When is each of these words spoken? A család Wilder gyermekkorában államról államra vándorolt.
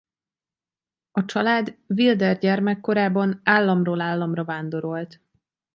A 1.11 1.25
család 1.25 1.77
Wilder 1.87 2.37
gyermekkorában 2.39 3.41
államról 3.43 4.01
államra 4.01 4.43
vándorolt. 4.45 5.21